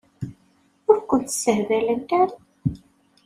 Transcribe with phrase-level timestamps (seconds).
[0.89, 2.35] Ur kun-ssehbalent ara?